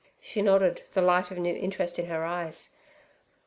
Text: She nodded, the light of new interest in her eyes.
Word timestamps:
She 0.19 0.41
nodded, 0.41 0.81
the 0.95 1.01
light 1.03 1.29
of 1.29 1.37
new 1.37 1.53
interest 1.53 1.99
in 1.99 2.07
her 2.07 2.25
eyes. 2.25 2.75